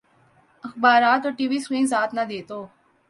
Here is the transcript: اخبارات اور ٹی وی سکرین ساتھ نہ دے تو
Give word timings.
اخبارات 0.63 1.21
اور 1.25 1.33
ٹی 1.37 1.45
وی 1.47 1.59
سکرین 1.59 1.87
ساتھ 1.87 2.11
نہ 2.15 2.23
دے 2.29 2.41
تو 2.49 2.59